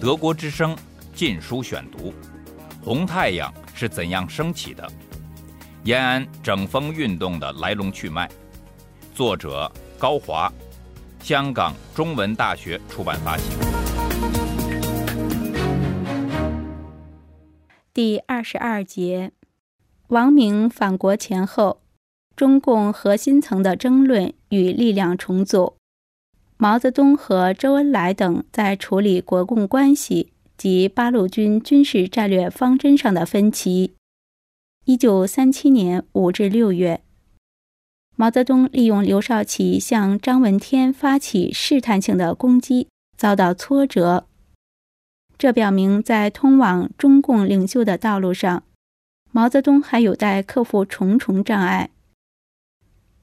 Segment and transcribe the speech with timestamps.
[0.00, 0.74] 德国之声
[1.14, 2.10] 《禁书选读》：
[2.84, 4.86] 红太阳是怎样升起的？
[5.84, 8.28] 延安整风运动的来龙去脉。
[9.14, 10.52] 作者高华，
[11.20, 13.44] 香港中文大学出版发行。
[17.94, 19.32] 第二十二节：
[20.08, 21.82] 王明返国前后，
[22.34, 25.76] 中共核心层的争论与力量重组。
[26.62, 33.94] 毛泽东和周恩来等在处理国共关系及八路军军事战略方针上的分歧。
[34.84, 37.02] 一九三七年五至六月，
[38.14, 42.86] 毛泽东利用刘少奇向张闻天发起试探性的攻击，
[43.16, 44.28] 遭到挫折。
[45.36, 48.62] 这表明，在通往中共领袖的道路上，
[49.32, 51.90] 毛泽东还有待克服重重障碍。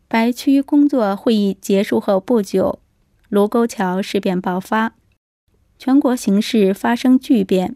[0.10, 2.80] 白区工作会议结束后不久。
[3.30, 4.96] 卢沟桥事变爆发，
[5.78, 7.76] 全国形势发生巨变。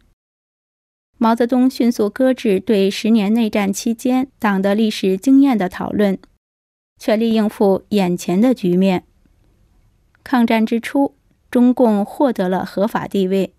[1.20, 6.18] 毛泽东迅速搁置对十年内战期间党的历史经验的讨论，
[6.98, 9.06] 全力应付眼前的局面。
[10.24, 11.14] 抗战之初，
[11.52, 13.54] 中共获得了合法地位，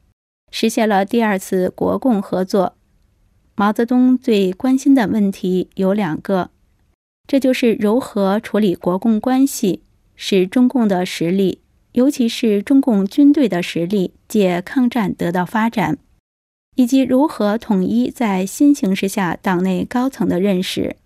[0.50, 2.74] 实现了第二次国共合作。
[3.54, 6.50] 毛泽东最关心的问题有两个，
[7.28, 9.84] 这就是如何处理国共关系，
[10.16, 11.60] 使中共的实力。
[11.94, 15.96] 尤其是中共军队的实力借抗战得到发展，
[16.74, 20.96] 以及如何统一在新形势下党内高层的认识，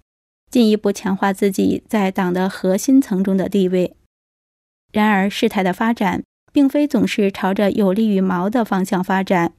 [0.50, 3.94] 进一步强化自己在党的核心层中的地位。
[4.90, 9.52] 然而，事态的发展并非总是朝着有利于毛的方向发展。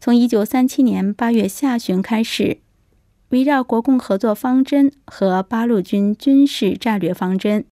[0.00, 2.60] 从1937年8月下旬开始，
[3.28, 7.66] 围绕国共合作方针和八路军军事战略方针。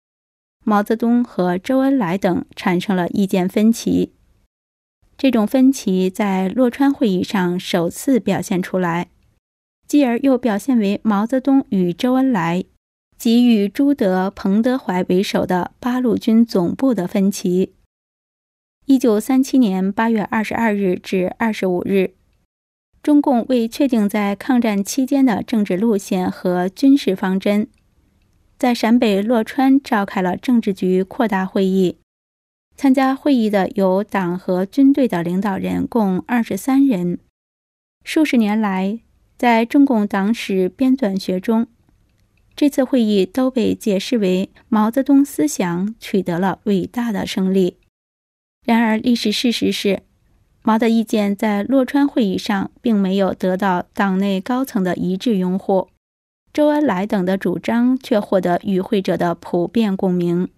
[0.65, 4.13] 毛泽东和周恩来等产生了意见分歧，
[5.17, 9.09] 这种分歧在洛川会议上首次表现出来，
[9.87, 12.65] 继而又表现为毛泽东与周恩来
[13.19, 17.75] 及与朱德、彭德怀为首的八路军总部的分歧。
[18.87, 22.15] 一九三七年八月二十二日至二十五日，
[23.03, 27.69] 中共为确定在抗战期间的政治路线和军事方针。
[28.59, 31.99] 在陕北洛川召开了政治局扩大会议，
[32.77, 37.19] 参加会议的有党和军队的领导人共二十三人。
[38.05, 39.01] 数十年来，
[39.37, 41.67] 在中共党史编纂学中，
[42.55, 47.79] 这次会议都被解释为毛泽东思想取得了伟大的胜利。
[48.65, 50.03] 然而，历史事实是，
[50.63, 55.89] 毛的意见在洛川会议上并没有得到党内高层的一致拥护。
[56.55, 60.49] 周恩来等的主张却获得与会者的普遍共鸣。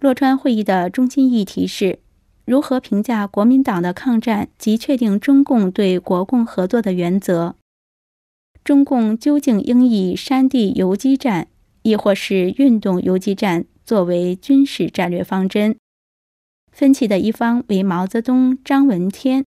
[0.00, 2.00] 洛川会议的中心议题是
[2.44, 7.54] 如何评价国民党的抗战及确定中共对国共合作的原则。
[8.64, 11.46] 中共究竟应以山地游击战，
[11.82, 15.76] 亦或是运动游击战作为军事战略方针？
[16.72, 19.44] 分歧的一方为毛泽东、张闻天，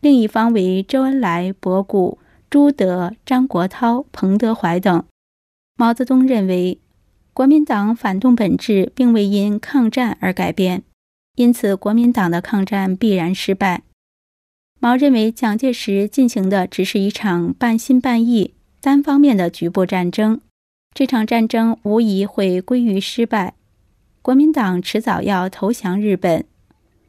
[0.00, 2.18] 另一方为周恩来、博古。
[2.50, 5.04] 朱德、张国焘、彭德怀等，
[5.76, 6.80] 毛泽东认为，
[7.32, 10.82] 国民党反动本质并未因抗战而改变，
[11.36, 13.82] 因此国民党的抗战必然失败。
[14.80, 20.40] 毛认为，蒋介石进行的只是一场半心半意、单方面的局部战争，
[20.92, 23.54] 这场战争无疑会归于失败。
[24.22, 26.44] 国民党迟早要投降日本，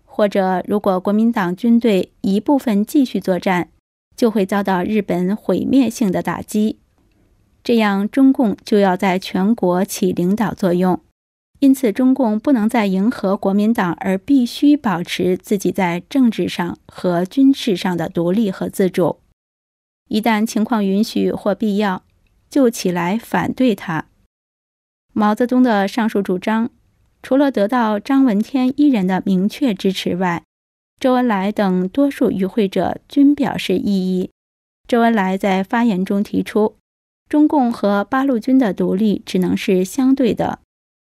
[0.05, 3.69] 或者如果国民党军队一部分继续作战。
[4.21, 6.77] 就会遭到日本毁灭性的打击，
[7.63, 11.01] 这样中共就要在全国起领导作用。
[11.57, 19.17] 因此，中共不能再迎合国民党，而必须保持自己在政治上和军事上的独立和自主。
[20.07, 22.03] 一旦情况允许或必要，
[22.47, 24.05] 就起来反对他。
[25.13, 26.69] 毛泽东的上述主张，
[27.23, 30.43] 除了得到张闻天一人的明确支持外，
[31.01, 34.29] 周恩来等多数与会者均表示异议。
[34.87, 36.75] 周恩来在发言中提出，
[37.27, 40.59] 中共和八路军的独立只能是相对的，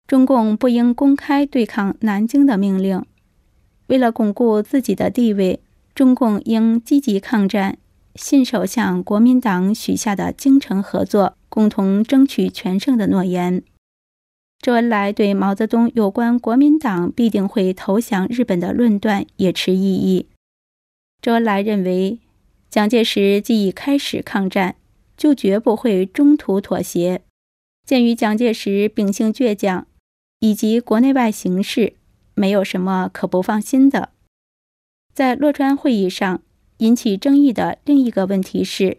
[0.06, 3.02] 中共不应公开对抗南京的命令。
[3.86, 5.62] 为了巩固自己的地位，
[5.94, 7.78] 中共应积极抗战，
[8.14, 13.62] 信守向国民党许下的精诚合作、共同争取全胜的诺言。
[14.60, 20.26] 周恩来对毛泽东有关国民党必定会投降日本的论断也持异议。
[21.22, 22.18] 周恩来认为，
[22.68, 24.76] 蒋介石既已开始抗战，
[25.16, 27.22] 就绝不会中途妥协。
[27.86, 29.86] 鉴于蒋介石秉性倔强，
[30.40, 31.94] 以及国内外形势，
[32.34, 34.10] 没有什么可不放心的。
[35.14, 36.42] 在洛川会议上
[36.78, 38.98] 引起争议的另一个问题是，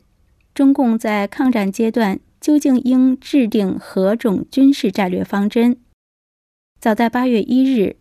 [0.54, 5.78] 中共在抗战阶段究竟应制定何种军事战略方针？
[6.80, 7.98] 早在八月一日，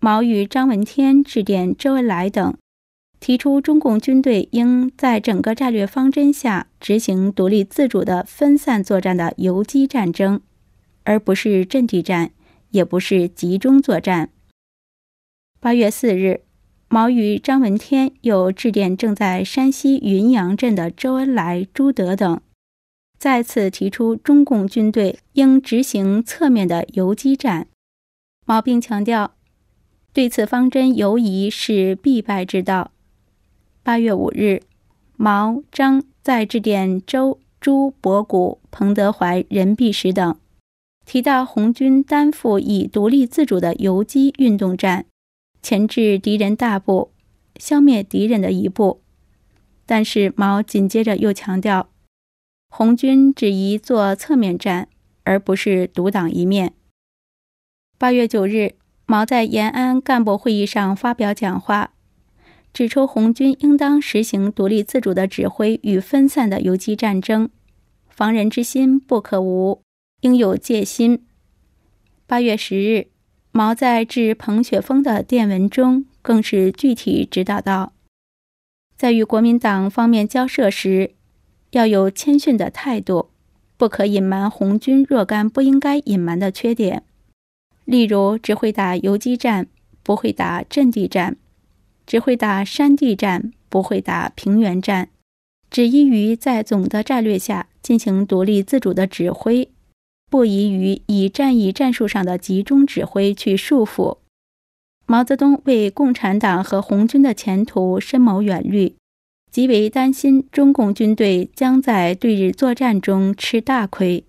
[0.00, 2.56] 毛与张闻天致电周恩来等，
[3.20, 10.40] 提出中共军队应在整个战略方针下执行独立自主的分散作战的游击战争，
[11.04, 12.30] 而不是阵地战，
[12.70, 14.30] 也不是集中作战。
[15.60, 16.42] 八月四日，
[16.88, 22.40] 毛与张闻天又致电正在山西云阳镇的周恩来、朱德等，
[23.24, 27.68] 再次提出中共军队应执行侧面的游击战。
[28.44, 29.34] 毛并强调，
[30.12, 32.90] 对此方针犹疑是必败之道。
[33.82, 34.60] 八月五日，
[35.16, 40.36] 毛、张在致电周、朱、博古、彭德怀、任弼时等，
[41.06, 45.06] 提到红军担负以独立自主的游击运动战，
[45.62, 47.10] 钳制敌人大部，
[47.56, 49.00] 消灭敌人的一部。
[49.86, 51.88] 但是毛紧接着又强调，
[52.76, 54.88] 红军只宜做侧面战，
[55.22, 56.74] 而不是独当一面。
[57.96, 58.74] 八月九日，
[59.06, 61.92] 毛在延安干部会议上发表讲话，
[62.72, 67.48] 指出红军应当实行独立自主的指挥与分散的游击战争，
[68.08, 69.80] 防人之心不可无，
[70.22, 71.24] 应有戒心。
[72.26, 73.06] 八月十日，
[73.52, 77.92] 毛在致彭雪枫的电文中，更是具体指导道，
[78.96, 81.12] 在与国民党方面交涉时，
[81.74, 83.30] 要有谦逊的态度，
[83.76, 87.02] 不可隐瞒红军若干不应该隐瞒的缺点。
[87.84, 89.66] 例如，只会打游击战，
[90.02, 91.34] 不会打阵地战；
[92.06, 95.06] 只会打山地战，不会打平原战；
[95.68, 99.68] 只宜于在总的战略下进行独立自主的指挥，
[100.30, 104.18] 不宜于以战役战术上的集中指挥去束缚。
[105.06, 108.94] 毛泽东为共产党和红军的前途深谋远虑，
[109.54, 114.24] 极为担心中共军队将在对日作战中吃大亏。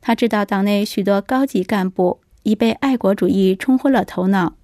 [0.00, 2.20] 他知道党内许多高级干部。
[2.44, 4.58] 已被爱国主义冲昏了头脑，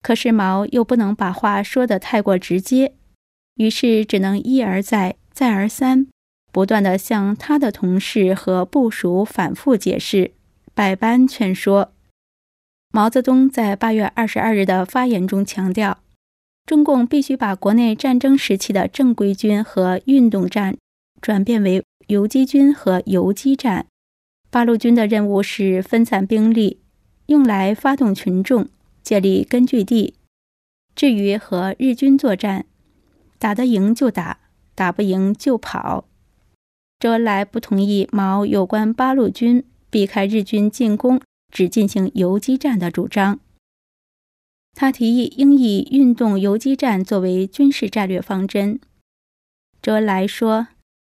[0.00, 2.94] 可是毛又不能把话说得太过直接，
[3.56, 6.06] 于是只能一而再、再而三，
[6.52, 10.34] 不断地向他的同事和部属反复解释，
[10.72, 11.92] 百般劝说。
[12.92, 15.98] 毛泽东在八月二十二日的发言中强调，
[16.66, 20.76] 中共必须把国内战争时期的正规军和运动战
[21.22, 23.86] 转变为游击军和游击战。
[24.50, 26.80] 八路军的任务是分散兵力。
[27.26, 28.68] 用来发动群众，
[29.02, 30.14] 建立根据地。
[30.94, 32.66] 至于和日军作战，
[33.36, 34.38] 打得赢就打，
[34.76, 36.04] 打不赢就跑。
[37.00, 41.20] 周恩来不同意毛有关八路军避开日军进攻，
[41.52, 43.40] 只进行游击战的主张。
[44.78, 48.78] 他提议应以运动游击战作为军事战略方针。
[49.80, 50.68] 周恩来说：“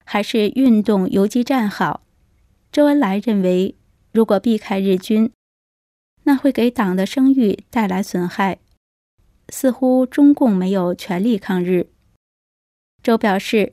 [0.07, 2.03] 还是运动游击战好。”
[2.71, 3.75] 周恩来认为，
[4.13, 5.33] 如果避开日军，
[6.23, 8.61] 那会给党的声誉带来损害，
[9.49, 11.89] 似乎中共没有全力抗日。
[13.03, 13.73] 周表示，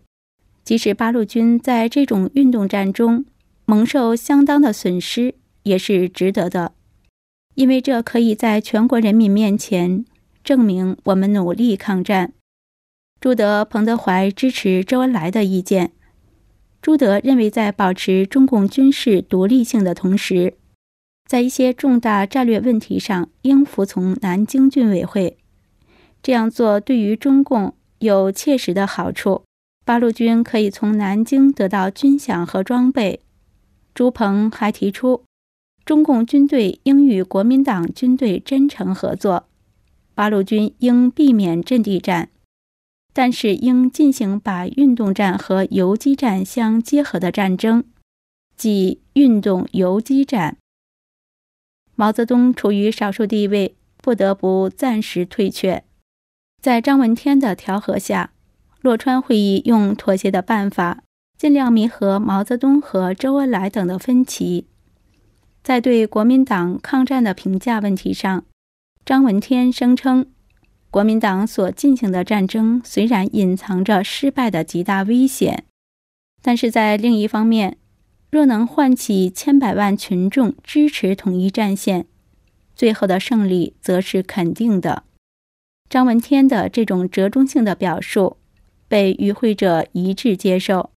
[0.63, 3.23] 即使八路军在这种运动战中
[3.65, 6.73] 蒙受相当的损失，也是值得的，
[7.55, 10.05] 因为这可以在全国人民面前
[10.43, 12.33] 证明我们努力抗战。
[13.19, 15.91] 朱德、彭德怀支持周恩来的意见。
[16.81, 20.53] 朱德认为，在保持中共军事独立性的同时，
[21.27, 25.37] 在一些重大战略问题上，应服从南京军委会。
[26.21, 29.43] 这样做对于中共有切实的好处。
[29.83, 33.21] 八路军可以从南京得到军饷和装备。
[33.93, 35.24] 朱鹏还提出，
[35.85, 39.47] 中共军队应与国民党军队真诚合作，
[40.15, 42.29] 八路军应避免阵地战，
[43.13, 47.83] 但是应进行把运动战和游击战相结合的战争，
[48.57, 50.57] 即运动游击战。
[51.93, 55.83] 毛泽东处于少数地位，不得不暂时退却。
[56.59, 58.31] 在张闻天的调和下，
[58.81, 61.03] 洛川会议用妥协的办法，
[61.37, 64.65] 尽量弥合毛泽东和周恩来等的分歧。
[65.65, 68.45] 在对国民党抗战的评价问题上，
[69.03, 70.31] 张闻天声称，
[70.91, 75.65] 国民党所进行的战争虽然隐藏着失败的极大危险，
[76.43, 77.79] 但是在另一方面。
[78.29, 82.05] 若能唤起千百万群众支持统一战线，
[82.75, 85.03] 最后的胜利则是肯定的。
[85.89, 88.37] 张闻天的这种折中性的表述
[88.87, 90.91] 被与会者一致接受。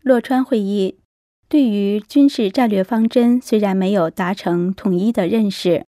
[0.00, 0.98] 洛川会议
[1.48, 5.84] 对于军事战略方针虽然没有达成统一的认识，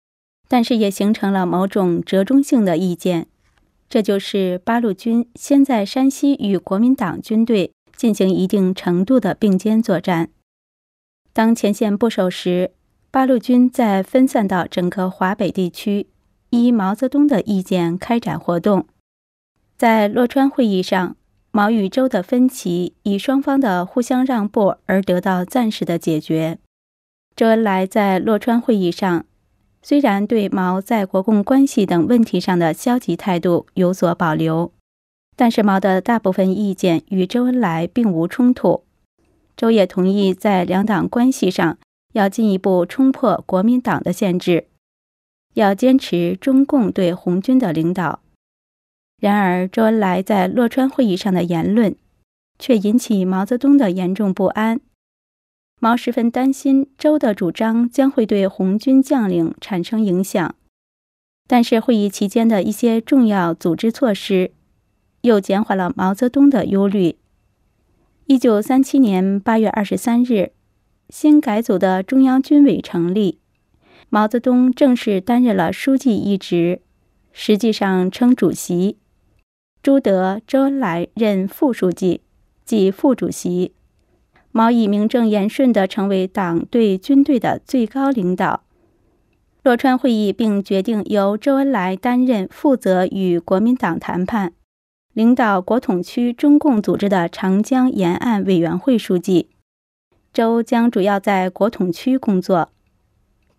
[0.49, 3.29] 但是也形成了某种折中性的意见。
[3.89, 10.31] 这就是八路军先在山西与国民党军队进行一定程度的并肩作战。
[11.33, 12.73] 当前线不守时，
[13.13, 16.09] 八路军再分散到整个华北地区，
[16.51, 18.87] 依毛泽东的意见开展活动。
[19.77, 21.17] 在洛川会议上，
[21.57, 26.59] 毛与周的分歧以双方的互相让步而得到暂时的解决。
[27.37, 29.25] 周恩来在洛川会议上，
[29.81, 34.73] 虽然对毛在国共关系等问题上的消极态度有所保留，
[35.37, 38.83] 但是毛的大部分意见与周恩来并无冲突。
[39.57, 41.79] 周也同意在两党关系上
[42.15, 44.67] 要进一步冲破国民党的限制，
[45.53, 48.24] 要坚持中共对红军的领导。
[49.21, 51.97] 然而，周恩来在洛川会议上的言论
[52.59, 54.81] 却引起毛泽东的严重不安。
[55.81, 60.55] 毛十分担心周的主张将会对红军将领产生影响，
[61.47, 64.53] 但是会议期间的一些重要组织措施
[65.23, 67.17] 又减缓了毛泽东的忧虑。
[68.27, 70.53] 一九三七年八月二十三日，
[71.11, 73.39] 新改组的中央军委成立，
[74.09, 76.81] 毛泽东正式担任了书记一职，
[77.33, 78.97] 实际上称主席。
[79.85, 82.23] 朱德、周恩来任副书记，
[82.65, 83.75] 即副主席。
[84.51, 88.63] 毛以名正言顺地成为党对军队的最高领导。
[89.63, 94.55] 洛川会议并决定由周恩来担任负责与国民党谈判、
[95.13, 99.51] 领导国统区中共组织的长江沿岸委员会书记。
[100.33, 102.71] 周将主要在国统区工作。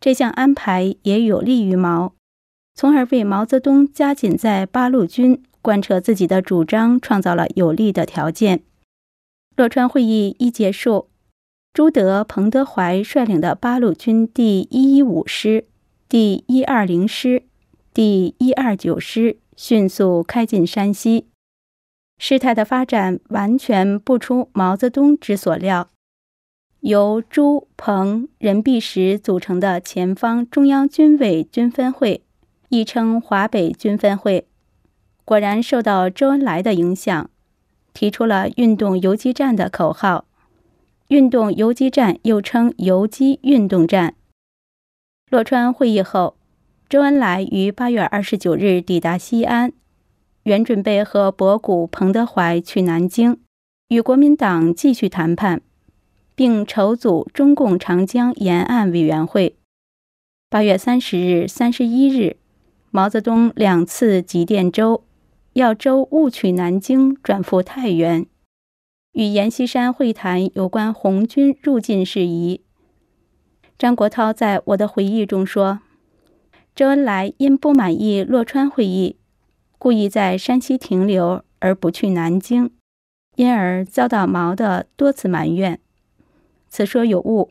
[0.01, 2.15] 这项安排也有利于毛，
[2.73, 8.61] 从而为毛泽东加紧在八路军贯彻自己的主张创造了有利的条件。
[9.55, 11.07] 洛川会议一结束，
[11.73, 15.65] 朱德、彭德怀率领的八路军第一一五师、
[16.07, 17.41] 第一二零师、
[17.91, 21.25] 第一二九师迅速开进山西。
[22.19, 25.89] 事态的发展完全不出毛泽东之所料。
[26.81, 32.21] 由朱、彭、任弼时组成的前方中央军委军分会，
[32.69, 34.47] 亦称华北军分会，
[35.25, 37.29] 果然受到周恩来的影响。
[37.93, 40.25] 提出了“运动游击战”的口号
[41.07, 44.15] ，“运动游击战”又称“游击运动战”。
[45.31, 46.35] 洛川会议后，
[46.89, 49.71] 周恩来于八月二十九日抵达西安，
[50.43, 53.39] 原准备和博古、彭德怀去南京，
[53.87, 55.61] 与国民党继续谈判，
[56.35, 59.55] 并筹组中共长江沿岸委员会。
[60.49, 62.35] 八月三十日、三十一日，
[62.91, 65.04] 毛泽东两次急电周。
[65.55, 68.25] 要周误取南京，转赴太原，
[69.13, 72.59] 与阎锡山会谈有关红军入晋事宜。
[73.77, 75.79] 张国焘在我的回忆中说，
[76.75, 79.15] 周恩来因不满意洛川会议，
[79.79, 82.71] 故意在山西停留而不去南京，
[83.37, 85.79] 因而遭到毛的多次埋怨。
[86.67, 87.49] 此说有误，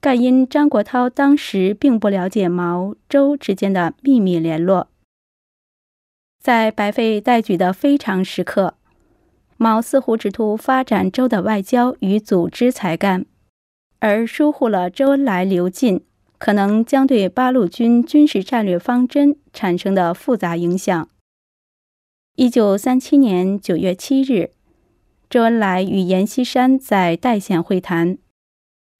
[0.00, 4.88] 盖因张国焘当时并不了解毛周之间的秘密联络。
[6.40, 8.74] 在百废待举的非常时刻，
[9.56, 13.26] 毛似乎只图发展周的外交与组织才干，
[13.98, 16.04] 而疏忽了周恩来留晋
[16.38, 21.08] 可能将对八路军军事战略方针产生的复杂影响。
[22.36, 24.52] 一九三七年九月七日，
[25.28, 28.16] 周恩来与阎锡山在代县会谈，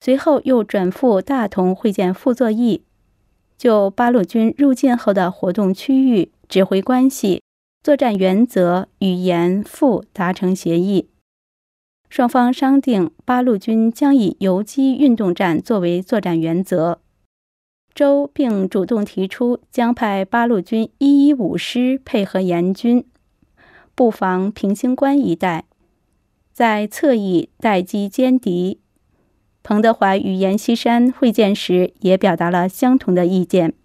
[0.01, 2.83] 随后又转赴大同会见傅作义，
[3.57, 6.33] 就八路军入晋后的活动区域。
[6.49, 7.43] 指挥关系、
[7.83, 11.07] 作战原则与严复达成协议，
[12.09, 17.01] 双方商定八路军将以游击运动战作为作战原则。
[17.93, 23.05] 周并主动提出将派八路军一一五师配合严军，
[23.93, 25.65] 布防平型关一带，
[26.51, 28.79] 在侧翼待机歼敌。
[29.61, 33.75] 彭德怀与阎锡山会见时也表达了相同的意见。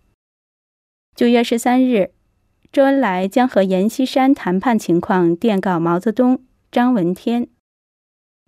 [1.15, 2.13] 九月十三日。
[2.75, 7.47] 周恩来将和阎锡山谈判情况电告毛泽东、张闻天，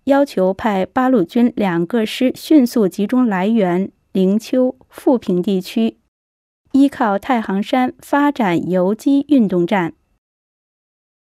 [0.03, 5.95] 要求派八路军两个师迅速集中来源灵丘、富平地区，
[6.73, 9.93] 依靠太行山发展游击运动战。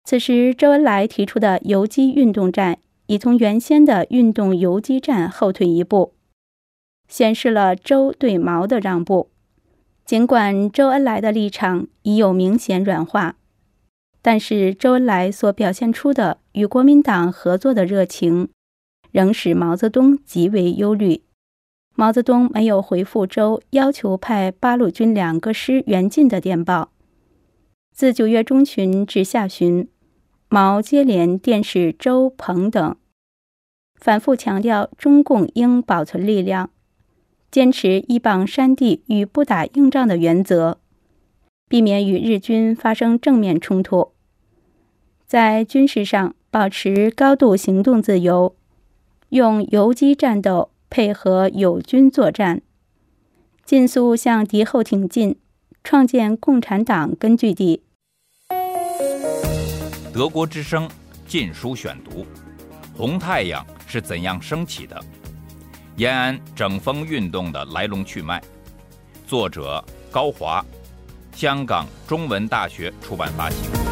[0.04, 6.16] 此时，周恩来提出的游击运动战已从原先的运动游击战后退一步，
[7.08, 9.30] 显示了周对毛的让步。
[10.10, 13.36] 尽管周恩来的立场已有明显软化，
[14.24, 18.50] 但是周恩来所表现出的与国民党合作的热情，
[19.12, 21.22] 仍使毛泽东极为忧虑。
[21.94, 26.90] 毛泽东没有回复周要求派八路军两个师援晋的电报。
[27.94, 29.88] 自九月中旬至下旬，
[30.48, 32.96] 毛接连电视周鹏等，
[34.02, 36.72] 反复强调中共应保存力量，
[37.52, 40.80] 坚持依傍山地与不打硬仗的原则，
[41.68, 44.12] 避免与日军发生正面冲突。
[45.26, 48.56] 在军事上保持高度行动自由，
[49.30, 52.62] 用游击战斗配合友军作战，
[53.64, 55.36] 尽速向敌后挺进，
[55.84, 57.84] 创建共产党根据地。
[60.12, 60.88] 德国之声
[61.28, 62.22] 《禁书选读》：
[62.96, 65.00] 红太阳是怎样升起的？
[66.00, 68.42] 延安整风运动的来龙去脉。
[69.28, 70.66] 作者高华，
[71.34, 73.89] 香港中文大学出版发行。